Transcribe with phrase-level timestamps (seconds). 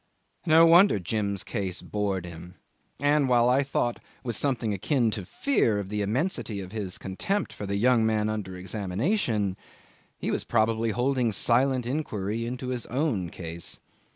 [0.47, 2.55] 'No wonder Jim's case bored him,
[2.99, 7.53] and while I thought with something akin to fear of the immensity of his contempt
[7.53, 9.55] for the young man under examination,
[10.17, 13.79] he was probably holding silent inquiry into his own case.